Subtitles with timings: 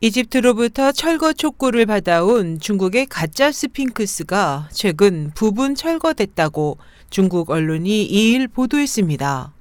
[0.00, 6.78] 이집트로부터 철거 촉구를 받아온 중국의 가짜 스핑크스가 최근 부분 철거됐다고
[7.10, 9.52] 중국 언론이 2일 보도했습니다.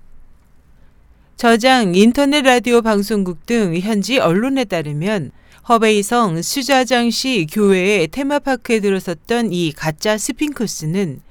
[1.37, 5.31] 저장 인터넷 라디오 방송국 등 현지 언론에 따르면
[5.69, 11.21] 허베이성 스자좡시 교외의 테마파크에 들어섰던 이 가짜 스핑크스는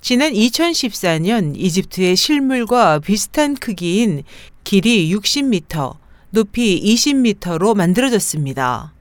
[0.00, 4.24] 지난 2014년 이집트의 실물과 비슷한 크기인
[4.64, 5.96] 길이 60m,
[6.30, 8.92] 높이 20m로 만들어졌습니다.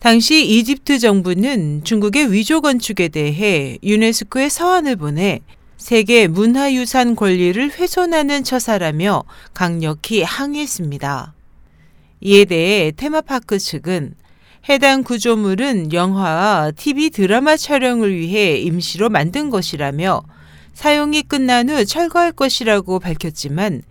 [0.00, 5.40] 당시 이집트 정부는 중국의 위조 건축에 대해 유네스코에 서한을 보내
[5.78, 9.24] 세계 문화유산 권리를 훼손하는 처사라며
[9.54, 11.34] 강력히 항의했습니다.
[12.20, 14.14] 이에 대해 테마파크 측은
[14.68, 20.22] 해당 구조물은 영화와 TV 드라마 촬영을 위해 임시로 만든 것이라며
[20.72, 23.82] 사용이 끝난 후 철거할 것이라고 밝혔지만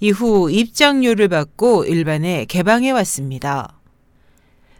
[0.00, 3.80] 이후 입장료를 받고 일반에 개방해 왔습니다.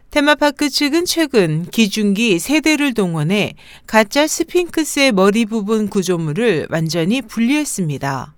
[0.09, 3.53] 테마파크 측은 최근 기중기 세대를 동원해
[3.87, 8.35] 가짜 스핑크스의 머리 부분 구조물을 완전히 분리했습니다.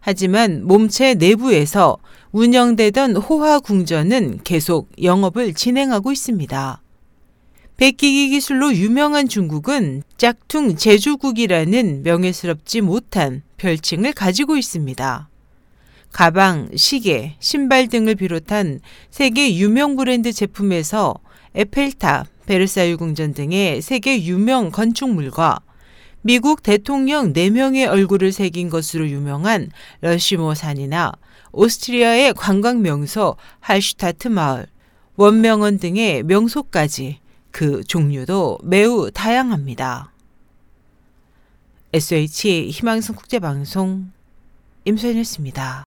[0.00, 1.98] 하지만 몸체 내부에서
[2.32, 6.80] 운영되던 호화 궁전은 계속 영업을 진행하고 있습니다.
[7.76, 15.28] 베끼기 기술로 유명한 중국은 짝퉁 제조국이라는 명예스럽지 못한 별칭을 가지고 있습니다.
[16.14, 18.78] 가방, 시계, 신발 등을 비롯한
[19.10, 21.16] 세계 유명 브랜드 제품에서
[21.56, 25.58] 에펠탑, 베르사유 궁전 등의 세계 유명 건축물과
[26.22, 29.70] 미국 대통령 4명의 얼굴을 새긴 것으로 유명한
[30.02, 31.14] 러시모어 산이나
[31.50, 34.68] 오스트리아의 관광 명소 할슈타트 마을,
[35.16, 37.18] 원명원 등의 명소까지
[37.50, 40.12] 그 종류도 매우 다양합니다.
[41.92, 44.12] SH 희망성 국제방송
[44.84, 45.84] 임소연이었습니다.